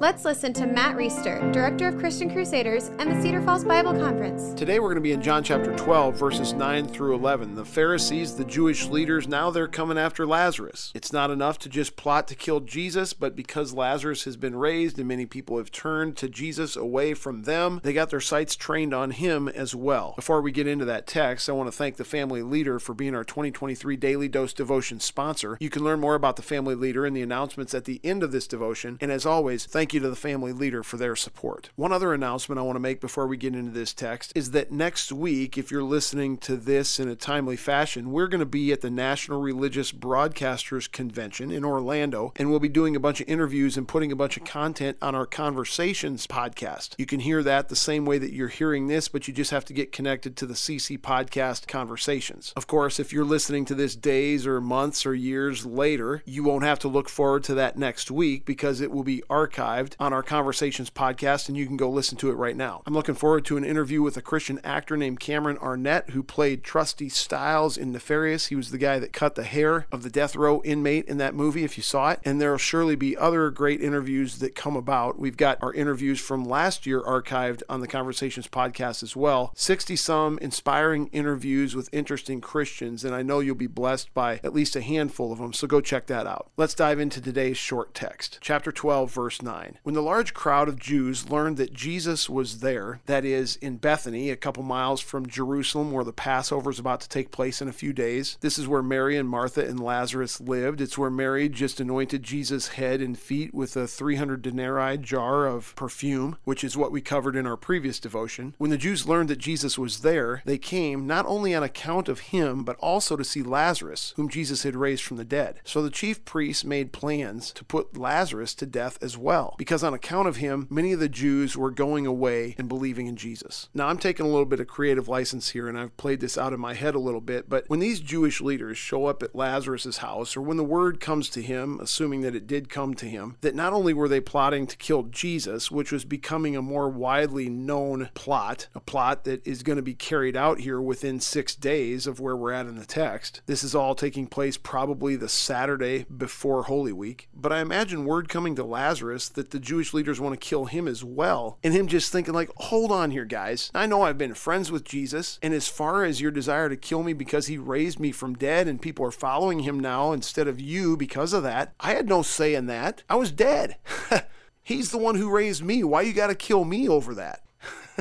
Let's 0.00 0.24
listen 0.24 0.52
to 0.52 0.64
Matt 0.64 0.96
Reisetter, 0.96 1.52
Director 1.52 1.88
of 1.88 1.98
Christian 1.98 2.30
Crusaders 2.30 2.92
and 3.00 3.10
the 3.10 3.20
Cedar 3.20 3.42
Falls 3.42 3.64
Bible 3.64 3.94
Conference. 3.94 4.54
Today 4.54 4.78
we're 4.78 4.90
going 4.90 4.94
to 4.94 5.00
be 5.00 5.10
in 5.10 5.20
John 5.20 5.42
chapter 5.42 5.74
12, 5.74 6.16
verses 6.16 6.52
9 6.52 6.86
through 6.86 7.16
11. 7.16 7.56
The 7.56 7.64
Pharisees, 7.64 8.36
the 8.36 8.44
Jewish 8.44 8.86
leaders, 8.86 9.26
now 9.26 9.50
they're 9.50 9.66
coming 9.66 9.98
after 9.98 10.24
Lazarus. 10.24 10.92
It's 10.94 11.12
not 11.12 11.32
enough 11.32 11.58
to 11.58 11.68
just 11.68 11.96
plot 11.96 12.28
to 12.28 12.36
kill 12.36 12.60
Jesus, 12.60 13.12
but 13.12 13.34
because 13.34 13.74
Lazarus 13.74 14.22
has 14.22 14.36
been 14.36 14.54
raised 14.54 15.00
and 15.00 15.08
many 15.08 15.26
people 15.26 15.58
have 15.58 15.72
turned 15.72 16.16
to 16.18 16.28
Jesus 16.28 16.76
away 16.76 17.12
from 17.12 17.42
them, 17.42 17.80
they 17.82 17.92
got 17.92 18.10
their 18.10 18.20
sights 18.20 18.54
trained 18.54 18.94
on 18.94 19.10
him 19.10 19.48
as 19.48 19.74
well. 19.74 20.12
Before 20.14 20.40
we 20.40 20.52
get 20.52 20.68
into 20.68 20.84
that 20.84 21.08
text, 21.08 21.48
I 21.48 21.54
want 21.54 21.66
to 21.66 21.76
thank 21.76 21.96
the 21.96 22.04
Family 22.04 22.42
Leader 22.42 22.78
for 22.78 22.94
being 22.94 23.16
our 23.16 23.24
2023 23.24 23.96
Daily 23.96 24.28
Dose 24.28 24.52
Devotion 24.52 25.00
sponsor. 25.00 25.58
You 25.58 25.70
can 25.70 25.82
learn 25.82 25.98
more 25.98 26.14
about 26.14 26.36
the 26.36 26.42
Family 26.42 26.76
Leader 26.76 27.04
in 27.04 27.14
the 27.14 27.22
announcements 27.22 27.74
at 27.74 27.84
the 27.84 28.00
end 28.04 28.22
of 28.22 28.30
this 28.30 28.46
devotion. 28.46 28.96
And 29.00 29.10
as 29.10 29.26
always, 29.26 29.66
thank 29.66 29.87
you 29.92 30.00
to 30.00 30.10
the 30.10 30.16
Family 30.16 30.52
Leader 30.52 30.82
for 30.82 30.96
their 30.96 31.16
support. 31.16 31.70
One 31.76 31.92
other 31.92 32.12
announcement 32.12 32.58
I 32.58 32.62
want 32.62 32.76
to 32.76 32.80
make 32.80 33.00
before 33.00 33.26
we 33.26 33.36
get 33.36 33.54
into 33.54 33.70
this 33.70 33.92
text 33.92 34.32
is 34.34 34.50
that 34.52 34.72
next 34.72 35.12
week, 35.12 35.56
if 35.56 35.70
you're 35.70 35.82
listening 35.82 36.36
to 36.38 36.56
this 36.56 36.98
in 36.98 37.08
a 37.08 37.16
timely 37.16 37.56
fashion, 37.56 38.10
we're 38.10 38.28
going 38.28 38.40
to 38.40 38.46
be 38.46 38.72
at 38.72 38.80
the 38.80 38.90
National 38.90 39.40
Religious 39.40 39.92
Broadcasters 39.92 40.90
Convention 40.90 41.50
in 41.50 41.64
Orlando, 41.64 42.32
and 42.36 42.50
we'll 42.50 42.60
be 42.60 42.68
doing 42.68 42.96
a 42.96 43.00
bunch 43.00 43.20
of 43.20 43.28
interviews 43.28 43.76
and 43.76 43.88
putting 43.88 44.12
a 44.12 44.16
bunch 44.16 44.36
of 44.36 44.44
content 44.44 44.96
on 45.00 45.14
our 45.14 45.26
Conversations 45.26 46.26
podcast. 46.26 46.94
You 46.98 47.06
can 47.06 47.20
hear 47.20 47.42
that 47.42 47.68
the 47.68 47.76
same 47.76 48.04
way 48.04 48.18
that 48.18 48.32
you're 48.32 48.48
hearing 48.48 48.88
this, 48.88 49.08
but 49.08 49.28
you 49.28 49.34
just 49.34 49.50
have 49.50 49.64
to 49.66 49.72
get 49.72 49.92
connected 49.92 50.36
to 50.36 50.46
the 50.46 50.54
CC 50.54 50.98
Podcast 50.98 51.66
Conversations. 51.68 52.52
Of 52.56 52.66
course, 52.66 52.98
if 52.98 53.12
you're 53.12 53.24
listening 53.24 53.64
to 53.66 53.74
this 53.74 53.94
days 53.94 54.46
or 54.46 54.60
months 54.60 55.06
or 55.06 55.14
years 55.14 55.64
later, 55.64 56.22
you 56.26 56.42
won't 56.42 56.64
have 56.64 56.78
to 56.80 56.88
look 56.88 57.08
forward 57.08 57.44
to 57.44 57.54
that 57.54 57.78
next 57.78 58.10
week 58.10 58.44
because 58.44 58.80
it 58.80 58.90
will 58.90 59.04
be 59.04 59.22
archived 59.30 59.77
on 59.98 60.12
our 60.12 60.22
Conversations 60.22 60.90
podcast 60.90 61.48
and 61.48 61.56
you 61.56 61.66
can 61.66 61.76
go 61.76 61.88
listen 61.90 62.16
to 62.18 62.30
it 62.30 62.34
right 62.34 62.56
now. 62.56 62.82
I'm 62.86 62.94
looking 62.94 63.14
forward 63.14 63.44
to 63.46 63.56
an 63.56 63.64
interview 63.64 64.02
with 64.02 64.16
a 64.16 64.22
Christian 64.22 64.60
actor 64.64 64.96
named 64.96 65.20
Cameron 65.20 65.58
Arnett 65.58 66.10
who 66.10 66.22
played 66.22 66.64
Trusty 66.64 67.08
Styles 67.08 67.76
in 67.76 67.92
Nefarious. 67.92 68.46
He 68.46 68.56
was 68.56 68.70
the 68.70 68.78
guy 68.78 68.98
that 68.98 69.12
cut 69.12 69.34
the 69.34 69.44
hair 69.44 69.86
of 69.92 70.02
the 70.02 70.10
death 70.10 70.34
row 70.34 70.62
inmate 70.64 71.06
in 71.06 71.18
that 71.18 71.34
movie, 71.34 71.64
if 71.64 71.76
you 71.76 71.82
saw 71.82 72.10
it. 72.10 72.20
And 72.24 72.40
there'll 72.40 72.58
surely 72.58 72.96
be 72.96 73.16
other 73.16 73.50
great 73.50 73.80
interviews 73.80 74.38
that 74.38 74.54
come 74.54 74.76
about. 74.76 75.18
We've 75.18 75.36
got 75.36 75.62
our 75.62 75.72
interviews 75.72 76.20
from 76.20 76.44
last 76.44 76.86
year 76.86 77.00
archived 77.02 77.62
on 77.68 77.80
the 77.80 77.88
Conversations 77.88 78.48
podcast 78.48 79.02
as 79.02 79.14
well. 79.14 79.52
60 79.54 79.96
some 79.96 80.38
inspiring 80.38 81.08
interviews 81.08 81.76
with 81.76 81.88
interesting 81.92 82.40
Christians, 82.40 83.04
and 83.04 83.14
I 83.14 83.22
know 83.22 83.40
you'll 83.40 83.54
be 83.54 83.66
blessed 83.66 84.12
by 84.14 84.40
at 84.42 84.54
least 84.54 84.76
a 84.76 84.80
handful 84.80 85.32
of 85.32 85.38
them, 85.38 85.52
so 85.52 85.66
go 85.66 85.80
check 85.80 86.06
that 86.06 86.26
out. 86.26 86.50
Let's 86.56 86.74
dive 86.74 86.98
into 86.98 87.20
today's 87.20 87.58
short 87.58 87.94
text. 87.94 88.38
Chapter 88.40 88.72
12, 88.72 89.12
verse 89.12 89.42
9. 89.42 89.67
When 89.82 89.94
the 89.94 90.02
large 90.02 90.34
crowd 90.34 90.68
of 90.68 90.78
Jews 90.78 91.30
learned 91.30 91.56
that 91.58 91.72
Jesus 91.72 92.28
was 92.28 92.60
there, 92.60 93.00
that 93.06 93.24
is, 93.24 93.56
in 93.56 93.76
Bethany, 93.76 94.30
a 94.30 94.36
couple 94.36 94.62
miles 94.62 95.00
from 95.00 95.26
Jerusalem, 95.26 95.92
where 95.92 96.04
the 96.04 96.12
Passover 96.12 96.70
is 96.70 96.78
about 96.78 97.00
to 97.00 97.08
take 97.08 97.30
place 97.30 97.60
in 97.60 97.68
a 97.68 97.72
few 97.72 97.92
days, 97.92 98.38
this 98.40 98.58
is 98.58 98.68
where 98.68 98.82
Mary 98.82 99.16
and 99.16 99.28
Martha 99.28 99.64
and 99.64 99.80
Lazarus 99.80 100.40
lived. 100.40 100.80
It's 100.80 100.98
where 100.98 101.10
Mary 101.10 101.48
just 101.48 101.80
anointed 101.80 102.22
Jesus' 102.22 102.68
head 102.68 103.00
and 103.00 103.18
feet 103.18 103.54
with 103.54 103.76
a 103.76 103.86
300 103.86 104.42
denarii 104.42 104.98
jar 104.98 105.46
of 105.46 105.74
perfume, 105.76 106.36
which 106.44 106.64
is 106.64 106.76
what 106.76 106.92
we 106.92 107.00
covered 107.00 107.36
in 107.36 107.46
our 107.46 107.56
previous 107.56 107.98
devotion. 108.00 108.54
When 108.58 108.70
the 108.70 108.78
Jews 108.78 109.06
learned 109.06 109.28
that 109.30 109.38
Jesus 109.38 109.78
was 109.78 110.00
there, 110.00 110.42
they 110.44 110.58
came 110.58 111.06
not 111.06 111.26
only 111.26 111.54
on 111.54 111.62
account 111.62 112.08
of 112.08 112.20
him, 112.20 112.64
but 112.64 112.76
also 112.76 113.16
to 113.16 113.24
see 113.24 113.42
Lazarus, 113.42 114.12
whom 114.16 114.28
Jesus 114.28 114.62
had 114.62 114.76
raised 114.76 115.02
from 115.02 115.16
the 115.16 115.24
dead. 115.24 115.60
So 115.64 115.82
the 115.82 115.90
chief 115.90 116.24
priests 116.24 116.64
made 116.64 116.92
plans 116.92 117.52
to 117.52 117.64
put 117.64 117.96
Lazarus 117.96 118.54
to 118.54 118.66
death 118.66 118.98
as 119.02 119.16
well, 119.16 119.54
because 119.58 119.84
on 119.84 119.92
account 119.92 120.28
of 120.28 120.36
him, 120.36 120.66
many 120.70 120.92
of 120.92 121.00
the 121.00 121.08
Jews 121.08 121.56
were 121.56 121.70
going 121.70 122.06
away 122.06 122.54
and 122.56 122.68
believing 122.68 123.06
in 123.06 123.16
Jesus. 123.16 123.68
Now, 123.74 123.88
I'm 123.88 123.98
taking 123.98 124.24
a 124.24 124.28
little 124.28 124.46
bit 124.46 124.60
of 124.60 124.68
creative 124.68 125.08
license 125.08 125.50
here, 125.50 125.68
and 125.68 125.78
I've 125.78 125.96
played 125.98 126.20
this 126.20 126.38
out 126.38 126.54
in 126.54 126.60
my 126.60 126.74
head 126.74 126.94
a 126.94 127.00
little 127.00 127.20
bit, 127.20 127.50
but 127.50 127.64
when 127.68 127.80
these 127.80 128.00
Jewish 128.00 128.40
leaders 128.40 128.78
show 128.78 129.06
up 129.06 129.22
at 129.22 129.34
Lazarus' 129.34 129.98
house, 129.98 130.36
or 130.36 130.40
when 130.40 130.56
the 130.56 130.64
word 130.64 131.00
comes 131.00 131.28
to 131.30 131.42
him, 131.42 131.78
assuming 131.80 132.22
that 132.22 132.36
it 132.36 132.46
did 132.46 132.70
come 132.70 132.94
to 132.94 133.06
him, 133.06 133.36
that 133.40 133.54
not 133.54 133.72
only 133.72 133.92
were 133.92 134.08
they 134.08 134.20
plotting 134.20 134.66
to 134.68 134.76
kill 134.76 135.02
Jesus, 135.02 135.70
which 135.70 135.90
was 135.90 136.04
becoming 136.04 136.56
a 136.56 136.62
more 136.62 136.88
widely 136.88 137.48
known 137.48 138.08
plot, 138.14 138.68
a 138.74 138.80
plot 138.80 139.24
that 139.24 139.44
is 139.46 139.64
going 139.64 139.76
to 139.76 139.82
be 139.82 139.94
carried 139.94 140.36
out 140.36 140.60
here 140.60 140.80
within 140.80 141.18
six 141.18 141.56
days 141.56 142.06
of 142.06 142.20
where 142.20 142.36
we're 142.36 142.52
at 142.52 142.66
in 142.66 142.76
the 142.76 142.86
text. 142.86 143.40
This 143.46 143.64
is 143.64 143.74
all 143.74 143.96
taking 143.96 144.28
place 144.28 144.56
probably 144.56 145.16
the 145.16 145.28
Saturday 145.28 146.04
before 146.04 146.64
Holy 146.64 146.92
Week. 146.92 147.28
But 147.34 147.52
I 147.52 147.60
imagine 147.60 148.04
word 148.04 148.28
coming 148.28 148.54
to 148.54 148.64
Lazarus 148.64 149.28
that 149.30 149.47
the 149.50 149.58
Jewish 149.58 149.94
leaders 149.94 150.20
want 150.20 150.38
to 150.38 150.46
kill 150.48 150.66
him 150.66 150.88
as 150.88 151.04
well, 151.04 151.58
and 151.62 151.74
him 151.74 151.86
just 151.88 152.12
thinking, 152.12 152.34
like, 152.34 152.50
hold 152.56 152.90
on 152.90 153.10
here, 153.10 153.24
guys. 153.24 153.70
I 153.74 153.86
know 153.86 154.02
I've 154.02 154.18
been 154.18 154.34
friends 154.34 154.70
with 154.70 154.84
Jesus, 154.84 155.38
and 155.42 155.54
as 155.54 155.68
far 155.68 156.04
as 156.04 156.20
your 156.20 156.30
desire 156.30 156.68
to 156.68 156.76
kill 156.76 157.02
me 157.02 157.12
because 157.12 157.46
he 157.46 157.58
raised 157.58 157.98
me 157.98 158.12
from 158.12 158.34
dead 158.34 158.68
and 158.68 158.82
people 158.82 159.04
are 159.04 159.10
following 159.10 159.60
him 159.60 159.80
now 159.80 160.12
instead 160.12 160.48
of 160.48 160.60
you 160.60 160.96
because 160.96 161.32
of 161.32 161.42
that, 161.42 161.74
I 161.80 161.92
had 161.92 162.08
no 162.08 162.22
say 162.22 162.54
in 162.54 162.66
that. 162.66 163.02
I 163.08 163.16
was 163.16 163.30
dead. 163.30 163.76
He's 164.62 164.90
the 164.90 164.98
one 164.98 165.14
who 165.14 165.30
raised 165.30 165.64
me. 165.64 165.82
Why 165.82 166.02
you 166.02 166.12
got 166.12 166.26
to 166.26 166.34
kill 166.34 166.64
me 166.64 166.88
over 166.88 167.14
that? 167.14 167.42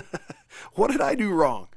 what 0.74 0.92
did 0.92 1.02
I 1.02 1.16
do 1.16 1.32
wrong? 1.32 1.70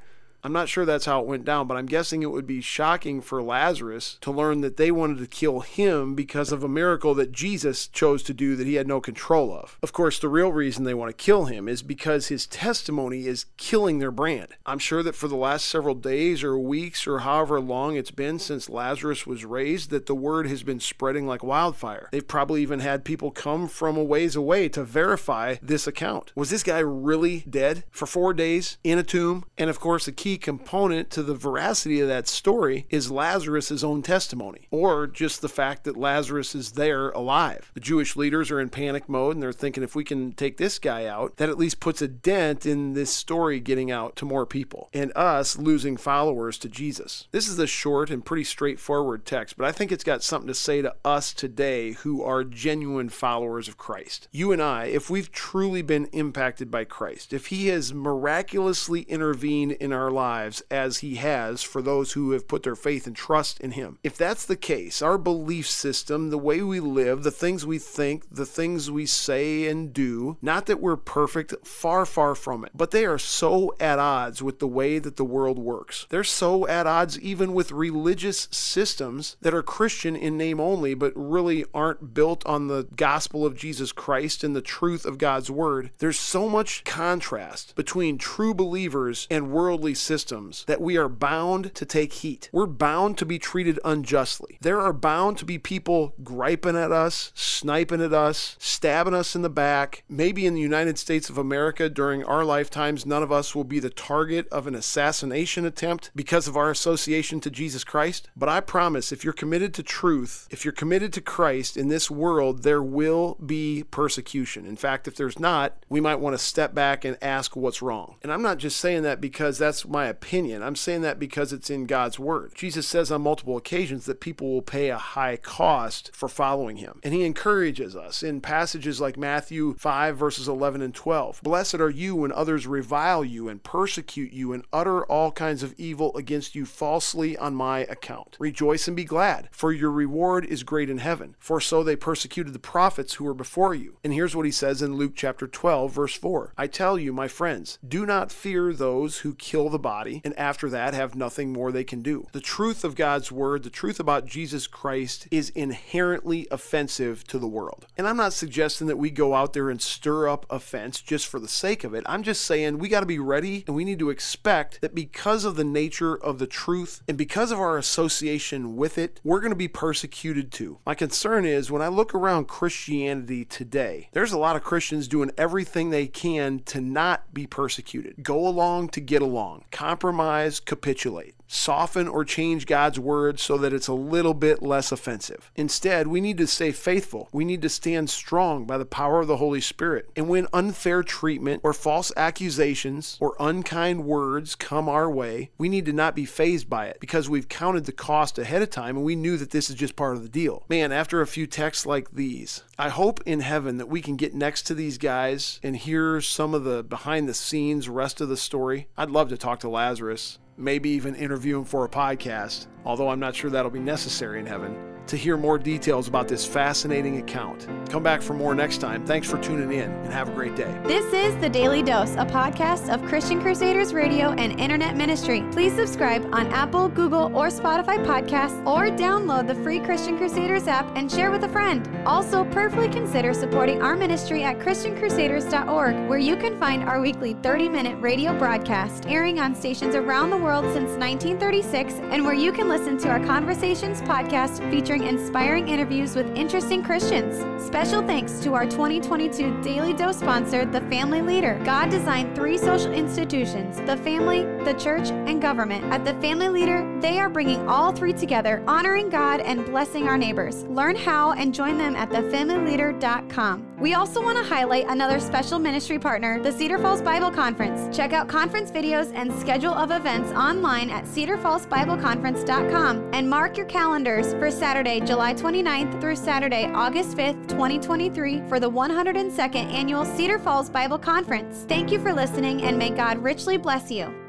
I'm 0.43 0.53
not 0.53 0.69
sure 0.69 0.84
that's 0.84 1.05
how 1.05 1.21
it 1.21 1.27
went 1.27 1.45
down, 1.45 1.67
but 1.67 1.77
I'm 1.77 1.87
guessing 1.87 2.23
it 2.23 2.31
would 2.31 2.47
be 2.47 2.61
shocking 2.61 3.21
for 3.21 3.43
Lazarus 3.43 4.17
to 4.23 4.31
learn 4.31 4.62
that 4.62 4.77
they 4.77 4.91
wanted 4.91 5.19
to 5.19 5.27
kill 5.27 5.61
him 5.61 6.15
because 6.15 6.51
of 6.51 6.65
a 6.65 6.69
miracle 6.69 7.15
that 7.15 7.33
Jesus 7.33 7.87
chose 7.87 8.23
to 8.25 8.34
do 8.34 8.56
that 8.56 8.67
he 8.67 8.75
had 8.75 8.89
no 8.89 9.01
control 9.01 9.53
of. 9.53 9.78
Of 9.83 9.93
course, 9.93 10.19
the 10.19 10.28
real 10.28 10.53
reason 10.53 10.84
they 10.84 10.95
want 10.95 11.11
to 11.11 11.25
kill 11.25 11.47
him 11.47 11.69
is 11.69 11.83
because 11.83 12.28
his 12.28 12.47
testimony 12.47 13.27
is 13.27 13.47
killing 13.56 13.99
their 13.99 14.11
brand. 14.11 14.49
I'm 14.65 14.78
sure 14.78 15.03
that 15.03 15.15
for 15.15 15.28
the 15.28 15.37
last 15.37 15.67
several 15.67 15.95
days 15.95 16.43
or 16.43 16.59
weeks 16.59 17.07
or 17.07 17.21
however 17.21 17.61
long 17.61 17.97
it's 17.97 18.11
been 18.11 18.39
since 18.39 18.71
Lazarus 18.71 19.27
was 19.27 19.45
raised, 19.45 19.91
that 19.91 20.07
the 20.07 20.15
word 20.15 20.47
has 20.47 20.62
been 20.62 20.81
spreading 20.81 21.27
like 21.27 21.43
wildfire. 21.43 22.09
They've 22.12 22.27
probably 22.27 22.62
even 22.62 22.81
had 22.81 23.05
people 23.05 23.31
come 23.31 23.69
from 23.69 23.97
a 23.97 24.05
ways 24.05 24.37
away 24.37 24.69
to 24.71 24.84
verify 24.84 25.57
this 25.61 25.87
account. 25.87 26.33
Was 26.34 26.51
this 26.51 26.62
guy 26.62 26.78
really 26.78 27.45
dead 27.49 27.84
for 27.91 28.07
four 28.07 28.33
days 28.33 28.78
in 28.83 28.99
a 28.99 29.03
tomb? 29.03 29.45
And 29.59 29.69
of 29.69 29.81
course, 29.81 30.07
the 30.07 30.12
key 30.12 30.29
key 30.30 30.38
component 30.38 31.10
to 31.10 31.24
the 31.24 31.34
veracity 31.34 31.98
of 31.98 32.06
that 32.06 32.28
story 32.28 32.86
is 32.88 33.10
Lazarus' 33.10 33.82
own 33.82 34.00
testimony, 34.00 34.68
or 34.70 35.08
just 35.08 35.42
the 35.42 35.48
fact 35.48 35.82
that 35.82 35.96
Lazarus 35.96 36.54
is 36.54 36.72
there 36.72 37.10
alive. 37.10 37.72
The 37.74 37.80
Jewish 37.80 38.14
leaders 38.14 38.48
are 38.52 38.60
in 38.60 38.68
panic 38.68 39.08
mode 39.08 39.34
and 39.34 39.42
they're 39.42 39.52
thinking 39.52 39.82
if 39.82 39.96
we 39.96 40.04
can 40.04 40.30
take 40.32 40.56
this 40.56 40.78
guy 40.78 41.06
out, 41.06 41.36
that 41.38 41.48
at 41.48 41.58
least 41.58 41.80
puts 41.80 42.00
a 42.00 42.06
dent 42.06 42.64
in 42.64 42.92
this 42.92 43.12
story 43.12 43.58
getting 43.58 43.91
out 43.91 44.14
to 44.16 44.24
more 44.24 44.46
people 44.46 44.88
and 44.94 45.10
us 45.16 45.58
losing 45.58 45.96
followers 45.96 46.58
to 46.58 46.68
Jesus. 46.68 47.26
This 47.32 47.48
is 47.48 47.58
a 47.58 47.66
short 47.66 48.10
and 48.10 48.24
pretty 48.24 48.44
straightforward 48.44 49.26
text, 49.26 49.56
but 49.56 49.66
I 49.66 49.72
think 49.72 49.91
it's 49.91 50.04
got 50.04 50.22
something 50.22 50.48
to 50.48 50.54
say 50.54 50.80
to 50.80 50.94
us 51.04 51.32
today 51.32 51.92
who 51.92 52.22
are 52.22 52.44
genuine 52.44 53.08
followers 53.08 53.66
of 53.66 53.76
Christ. 53.76 54.28
You 54.30 54.52
and 54.52 54.62
I, 54.62 54.84
if 54.84 55.10
we've 55.10 55.32
truly 55.32 55.82
been 55.82 56.06
impacted 56.12 56.70
by 56.70 56.84
Christ, 56.84 57.32
if 57.32 57.47
He 57.47 57.66
has 57.66 57.92
miraculously 57.92 59.02
intervened 59.02 59.72
in 59.72 59.92
our 59.92 60.10
lives 60.12 60.19
as 60.20 60.98
He 60.98 61.16
has 61.16 61.62
for 61.62 61.82
those 61.82 62.12
who 62.12 62.32
have 62.32 62.48
put 62.48 62.62
their 62.62 62.76
faith 62.76 63.06
and 63.06 63.16
trust 63.16 63.60
in 63.60 63.72
Him. 63.72 63.98
If 64.03 64.16
that's 64.16 64.47
the 64.47 64.56
case, 64.56 65.03
our 65.03 65.19
belief 65.19 65.69
system, 65.69 66.31
the 66.31 66.38
way 66.38 66.62
we 66.62 66.81
live, 66.81 67.22
the 67.22 67.31
things 67.31 67.66
we 67.66 67.78
think, 67.78 68.25
the 68.30 68.47
things 68.47 68.91
we 68.91 69.06
say 69.06 69.66
and 69.66 69.92
do, 69.92 70.36
not 70.42 70.66
that 70.66 70.80
we're 70.80 70.97
perfect, 70.97 71.66
far, 71.66 72.06
far 72.06 72.34
from 72.34 72.64
it, 72.64 72.72
but 72.75 72.91
they 72.91 73.04
are 73.04 73.19
so 73.19 73.75
at 73.80 73.98
odds 73.98 74.42
with 74.42 74.59
the 74.59 74.68
way 74.68 74.98
that 74.98 75.16
the 75.16 75.24
world 75.24 75.59
works. 75.59 76.06
They're 76.10 76.24
so 76.24 76.66
at 76.66 76.86
odds 76.86 77.18
even 77.21 77.54
with 77.54 77.72
religious 77.72 78.48
systems 78.50 79.36
that 79.41 79.54
are 79.54 79.62
Christian 79.62 80.16
in 80.16 80.36
name 80.36 80.60
only, 80.60 80.95
but 80.95 81.12
really 81.15 81.65
aren't 81.72 82.15
built 82.15 82.45
on 82.47 82.68
the 82.68 82.86
gospel 82.97 83.47
of 83.47 83.56
Jesus 83.56 83.92
Christ 83.92 84.45
and 84.45 84.54
the 84.54 84.60
truth 84.60 85.04
of 85.04 85.18
God's 85.18 85.50
word. 85.50 85.91
There's 85.98 86.18
so 86.18 86.48
much 86.48 86.84
contrast 86.84 87.74
between 87.74 88.18
true 88.18 88.54
believers 88.54 89.27
and 89.30 89.50
worldly 89.50 89.95
systems 89.95 90.09
that 90.10 90.80
we 90.80 90.97
are 90.97 91.09
bound 91.09 91.74
to 91.74 91.84
take 91.84 92.15
heat. 92.15 92.48
We're 92.53 92.66
bound 92.66 93.16
to 93.18 93.27
be 93.27 93.39
treated 93.39 93.78
unjustly. 93.84 94.59
There 94.60 94.80
are 94.80 94.92
bound 94.92 95.39
to 95.39 95.45
be 95.45 95.59
people 95.59 96.15
griping 96.24 96.77
at 96.77 96.91
us, 96.91 97.30
sniping 97.34 98.03
at 98.03 98.12
us, 98.12 98.57
stabbing 98.59 99.15
us 99.15 99.36
in 99.36 99.42
the 99.42 99.51
back. 99.51 100.03
Maybe 100.09 100.47
in 100.47 100.54
the 100.54 100.60
United 100.60 100.98
States 100.98 101.30
of 101.30 101.39
America 101.39 101.89
during 101.89 102.24
our 102.24 102.45
lifetimes, 102.45 103.07
none 103.07 103.22
of 103.22 103.30
us 103.30 103.54
will 103.54 103.65
be 103.65 103.78
the 103.78 103.91
target 103.91 104.48
of 104.48 104.66
an 104.66 104.74
assassination 104.74 105.65
attempt 105.65 106.10
because 106.15 106.48
of 106.48 106.57
our 106.57 106.71
association 106.71 107.41
to 107.41 107.51
Jesus 107.51 107.84
Christ. 107.84 108.28
But 108.36 108.48
I 108.48 108.60
promise 108.60 109.12
if 109.12 109.22
you're 109.22 109.33
committed 109.33 109.74
to 109.74 109.83
truth, 109.83 110.48
if 110.51 110.65
you're 110.65 110.72
committed 110.72 111.12
to 111.12 111.21
Christ 111.21 111.77
in 111.77 111.89
this 111.89 112.10
world, 112.10 112.62
there 112.62 112.83
will 112.83 113.36
be 113.45 113.84
persecution. 113.91 114.66
In 114.66 114.77
fact, 114.77 115.07
if 115.07 115.15
there's 115.15 115.39
not, 115.39 115.84
we 115.89 116.01
might 116.01 116.21
want 116.21 116.34
to 116.34 116.45
step 116.45 116.74
back 116.74 117.04
and 117.04 117.16
ask 117.22 117.54
what's 117.54 117.83
wrong. 117.83 118.16
And 118.22 118.33
I'm 118.33 118.42
not 118.42 118.59
just 118.59 118.78
saying 118.78 119.03
that 119.03 119.21
because 119.21 119.59
that's 119.59 119.86
my 119.86 119.99
opinion. 120.06 120.62
I'm 120.62 120.76
saying 120.76 121.02
that 121.02 121.18
because 121.18 121.52
it's 121.52 121.70
in 121.70 121.86
God's 121.86 122.18
word. 122.18 122.52
Jesus 122.54 122.86
says 122.86 123.10
on 123.10 123.22
multiple 123.22 123.56
occasions 123.56 124.06
that 124.06 124.20
people 124.20 124.52
will 124.52 124.62
pay 124.62 124.91
a 124.91 124.98
high 124.98 125.36
cost 125.36 126.10
for 126.14 126.28
following 126.28 126.78
him. 126.78 127.00
And 127.02 127.14
he 127.14 127.24
encourages 127.24 127.94
us 127.94 128.22
in 128.22 128.41
passages 128.41 129.00
like 129.00 129.16
Matthew 129.16 129.74
5 129.74 130.16
verses 130.16 130.48
11 130.48 130.82
and 130.82 130.94
12. 130.94 131.41
Blessed 131.42 131.76
are 131.76 131.91
you 131.91 132.16
when 132.16 132.32
others 132.32 132.66
revile 132.66 133.24
you 133.24 133.48
and 133.48 133.62
persecute 133.62 134.32
you 134.32 134.52
and 134.52 134.64
utter 134.72 135.04
all 135.04 135.32
kinds 135.32 135.62
of 135.62 135.74
evil 135.78 136.16
against 136.16 136.54
you 136.54 136.64
falsely 136.64 137.36
on 137.36 137.54
my 137.54 137.80
account. 137.80 138.36
Rejoice 138.41 138.88
and 138.88 138.97
be 138.97 139.04
glad, 139.04 139.48
for 139.52 139.72
your 139.72 139.91
reward 139.91 140.44
is 140.44 140.62
great 140.62 140.91
in 140.91 140.98
heaven. 140.98 141.36
For 141.38 141.60
so 141.60 141.82
they 141.82 141.97
persecuted 141.97 142.52
the 142.52 142.58
prophets 142.58 143.14
who 143.14 143.24
were 143.24 143.34
before 143.34 143.74
you. 143.74 143.98
And 144.02 144.12
here's 144.12 144.34
what 144.36 144.47
he 144.47 144.52
says 144.52 144.82
in 144.82 144.97
Luke 144.97 145.12
chapter 145.14 145.47
12 145.47 145.92
verse 145.92 146.14
4. 146.14 146.54
I 146.56 146.66
tell 146.66 146.98
you, 146.98 147.12
my 147.12 147.28
friends, 147.28 147.78
do 147.86 148.06
not 148.06 148.32
fear 148.32 148.72
those 148.72 149.18
who 149.18 149.34
kill 149.34 149.68
the 149.68 149.78
body 149.78 149.90
and 150.25 150.39
after 150.39 150.69
that 150.71 150.95
have 150.95 151.15
nothing 151.15 151.53
more 151.53 151.72
they 151.72 151.84
can 151.84 152.03
do. 152.03 152.27
The 152.33 152.41
truth 152.41 152.84
of 152.84 152.95
God's 152.95 153.33
word, 153.33 153.63
the 153.63 153.71
truth 153.71 153.98
about 153.98 154.27
Jesus 154.27 154.66
Christ 154.66 155.27
is 155.31 155.51
inherently 155.51 156.47
offensive 156.51 157.25
to 157.25 157.39
the 157.39 157.48
world. 157.48 157.87
And 157.97 158.07
I'm 158.07 158.16
not 158.16 158.33
suggesting 158.33 158.87
that 158.87 158.98
we 158.98 159.10
go 159.10 159.34
out 159.34 159.53
there 159.53 159.71
and 159.71 159.81
stir 159.81 160.28
up 160.28 160.47
offense 160.48 161.01
just 161.01 161.27
for 161.27 161.41
the 161.41 161.48
sake 161.48 161.84
of 161.84 161.95
it. 161.95 162.04
I'm 162.07 162.22
just 162.22 162.42
saying 162.42 162.78
we 162.78 162.89
got 162.89 163.01
to 163.01 163.07
be 163.07 163.19
ready 163.19 163.65
and 163.66 163.77
we 163.77 163.84
need 163.84 163.98
to 163.98 164.10
expect 164.10 164.81
that 164.81 164.95
because 164.95 165.45
of 165.45 165.57
the 165.57 165.65
nature 165.65 166.16
of 166.16 166.39
the 166.39 166.47
truth 166.47 167.03
and 167.09 167.19
because 167.19 167.51
of 167.51 167.60
our 167.60 167.77
association 167.77 168.77
with 168.77 168.98
it, 168.98 169.21
we're 169.25 169.41
going 169.41 169.51
to 169.51 169.57
be 169.57 169.69
persecuted 169.69 170.53
too. 170.53 170.78
My 170.86 170.95
concern 170.95 171.45
is 171.45 171.71
when 171.71 171.83
I 171.83 171.89
look 171.89 172.15
around 172.15 172.48
Christianity 172.48 173.45
today, 173.45 174.09
there's 174.13 174.33
a 174.33 174.39
lot 174.39 174.57
of 174.57 174.63
Christians 174.63 175.09
doing 175.09 175.31
everything 175.36 175.91
they 175.91 176.07
can 176.07 176.60
to 176.66 176.81
not 176.81 177.33
be 177.33 177.47
persecuted. 177.47 178.22
Go 178.22 178.47
along 178.47 178.91
to 178.91 179.01
get 179.01 179.22
along, 179.22 179.65
compromise, 179.80 180.60
capitulate 180.60 181.34
soften 181.50 182.06
or 182.06 182.24
change 182.24 182.64
God's 182.64 182.98
word 182.98 183.41
so 183.41 183.58
that 183.58 183.72
it's 183.72 183.88
a 183.88 183.94
little 183.94 184.34
bit 184.34 184.62
less 184.62 184.92
offensive. 184.92 185.50
Instead, 185.56 186.06
we 186.06 186.20
need 186.20 186.38
to 186.38 186.47
stay 186.47 186.70
faithful. 186.70 187.28
We 187.32 187.44
need 187.44 187.62
to 187.62 187.68
stand 187.68 188.08
strong 188.08 188.64
by 188.64 188.78
the 188.78 188.86
power 188.86 189.20
of 189.20 189.26
the 189.26 189.38
Holy 189.38 189.60
Spirit. 189.60 190.08
And 190.14 190.28
when 190.28 190.47
unfair 190.52 191.02
treatment 191.02 191.60
or 191.64 191.72
false 191.72 192.12
accusations 192.16 193.18
or 193.20 193.34
unkind 193.41 194.04
words 194.04 194.54
come 194.54 194.88
our 194.88 195.10
way, 195.10 195.50
we 195.58 195.68
need 195.68 195.86
to 195.86 195.92
not 195.92 196.14
be 196.14 196.24
fazed 196.24 196.70
by 196.70 196.86
it 196.86 196.98
because 197.00 197.28
we've 197.28 197.48
counted 197.48 197.84
the 197.84 197.92
cost 197.92 198.38
ahead 198.38 198.62
of 198.62 198.70
time 198.70 198.97
and 198.97 199.04
we 199.04 199.16
knew 199.16 199.36
that 199.36 199.50
this 199.50 199.68
is 199.68 199.76
just 199.76 199.97
part 199.97 200.16
of 200.16 200.22
the 200.22 200.28
deal. 200.28 200.64
Man, 200.68 200.92
after 200.92 201.20
a 201.20 201.26
few 201.26 201.47
texts 201.47 201.84
like 201.84 202.12
these, 202.12 202.62
I 202.78 202.88
hope 202.88 203.20
in 203.26 203.41
heaven 203.41 203.78
that 203.78 203.88
we 203.88 204.00
can 204.00 204.16
get 204.16 204.34
next 204.34 204.62
to 204.62 204.74
these 204.74 204.98
guys 204.98 205.58
and 205.62 205.76
hear 205.76 206.20
some 206.20 206.54
of 206.54 206.64
the 206.64 206.82
behind 206.82 207.28
the 207.28 207.34
scenes 207.34 207.88
rest 207.88 208.20
of 208.20 208.28
the 208.28 208.36
story. 208.36 208.86
I'd 208.97 209.10
love 209.10 209.28
to 209.30 209.36
talk 209.36 209.60
to 209.60 209.68
Lazarus 209.68 210.38
maybe 210.56 210.91
even 210.91 211.14
interview 211.14 211.58
him 211.58 211.64
for 211.64 211.84
a 211.84 211.88
podcast, 211.88 212.66
although 212.84 213.08
I'm 213.08 213.20
not 213.20 213.34
sure 213.34 213.50
that'll 213.50 213.70
be 213.70 213.80
necessary 213.80 214.41
in 214.41 214.47
heaven 214.47 214.76
to 215.10 215.16
hear 215.16 215.36
more 215.36 215.59
details 215.59 216.07
about 216.07 216.28
this 216.28 216.47
fascinating 216.47 217.18
account. 217.18 217.66
Come 217.91 218.04
back 218.04 218.22
for 218.22 218.34
more 218.34 218.54
next 218.54 218.78
time. 218.78 219.04
Thanks 219.04 219.28
for 219.28 219.39
tuning 219.39 219.72
in 219.72 219.91
and 219.91 220.12
have 220.12 220.28
a 220.28 220.33
great 220.33 220.54
day. 220.54 220.72
This 220.84 221.04
is 221.12 221.36
The 221.41 221.48
Daily 221.48 221.83
Dose, 221.83 222.15
a 222.15 222.24
podcast 222.24 222.95
of 222.95 223.04
Christian 223.09 223.41
Crusaders 223.41 223.92
Radio 223.92 224.30
and 224.30 224.60
Internet 224.60 224.97
Ministry. 224.97 225.45
Please 225.51 225.74
subscribe 225.74 226.24
on 226.33 226.47
Apple, 226.53 226.89
Google, 226.89 227.36
or 227.36 227.48
Spotify 227.48 227.98
podcasts 228.07 228.65
or 228.65 228.97
download 228.97 229.48
the 229.48 229.57
free 229.57 229.80
Christian 229.80 230.16
Crusaders 230.16 230.68
app 230.68 230.86
and 230.97 231.10
share 231.10 231.33
with 231.33 231.42
a 231.42 231.48
friend. 231.48 231.89
Also, 232.07 232.45
prayerfully 232.45 232.89
consider 232.89 233.34
supporting 233.34 233.83
our 233.83 233.97
ministry 233.97 234.45
at 234.45 234.60
ChristianCrusaders.org, 234.60 236.09
where 236.09 236.18
you 236.21 236.36
can 236.36 236.57
find 236.60 236.84
our 236.84 237.01
weekly 237.01 237.34
30 237.42 237.68
minute 237.68 238.01
radio 238.01 238.39
broadcast 238.39 239.07
airing 239.09 239.41
on 239.41 239.57
stations 239.57 239.97
around 239.97 240.30
the 240.30 240.36
world 240.36 240.65
since 240.66 240.92
1936 240.92 241.95
and 241.95 242.24
where 242.24 242.34
you 242.34 242.53
can 242.53 242.68
listen 242.68 242.97
to 242.98 243.09
our 243.09 243.18
Conversations 243.27 244.01
podcast 244.03 244.71
featuring 244.71 244.99
inspiring 245.08 245.68
interviews 245.68 246.14
with 246.14 246.36
interesting 246.36 246.82
Christians. 246.82 247.64
Special 247.64 248.02
thanks 248.02 248.41
to 248.41 248.54
our 248.54 248.64
2022 248.64 249.60
Daily 249.62 249.92
Dose 249.92 250.18
sponsor, 250.18 250.64
The 250.64 250.80
Family 250.82 251.22
Leader. 251.22 251.60
God 251.64 251.91
designed 251.91 252.34
three 252.34 252.58
social 252.58 252.92
institutions 252.92 253.80
the 253.86 253.97
family, 253.98 254.44
the 254.64 254.74
church, 254.74 255.10
and 255.10 255.41
government. 255.41 255.84
At 255.92 256.04
The 256.04 256.14
Family 256.20 256.49
Leader, 256.49 257.00
they 257.00 257.18
are 257.18 257.28
bringing 257.28 257.68
all 257.68 257.92
three 257.92 258.12
together, 258.12 258.62
honoring 258.66 259.08
God 259.08 259.40
and 259.40 259.64
blessing 259.64 260.08
our 260.08 260.18
neighbors. 260.18 260.64
Learn 260.64 260.97
how 260.97 261.32
and 261.32 261.54
join 261.54 261.78
them 261.78 261.97
at 261.97 262.11
thefamilyleader.com. 262.11 263.70
We 263.80 263.94
also 263.94 264.23
want 264.23 264.37
to 264.37 264.44
highlight 264.44 264.87
another 264.88 265.18
special 265.18 265.58
ministry 265.58 265.99
partner, 265.99 266.42
the 266.42 266.52
Cedar 266.52 266.78
Falls 266.78 267.00
Bible 267.00 267.30
Conference. 267.30 267.97
Check 267.97 268.12
out 268.12 268.28
conference 268.28 268.70
videos 268.70 269.11
and 269.14 269.32
schedule 269.40 269.73
of 269.73 269.90
events 269.90 270.30
online 270.32 270.90
at 270.90 271.04
cedarfallsbibleconference.com 271.04 273.11
and 273.14 273.30
mark 273.30 273.56
your 273.56 273.66
calendars 273.66 274.35
for 274.35 274.50
Saturday, 274.90 275.07
July 275.07 275.35
29th 275.35 276.00
through 276.00 276.16
Saturday, 276.16 276.66
August 276.75 277.16
5th, 277.16 277.49
2023 277.49 278.42
for 278.49 278.59
the 278.59 278.69
102nd 278.69 279.54
annual 279.73 280.04
Cedar 280.04 280.40
Falls 280.40 280.69
Bible 280.69 280.99
Conference. 280.99 281.64
Thank 281.69 281.92
you 281.92 282.00
for 282.00 282.12
listening 282.12 282.62
and 282.62 282.76
may 282.76 282.90
God 282.90 283.19
richly 283.19 283.57
bless 283.57 283.88
you. 283.88 284.20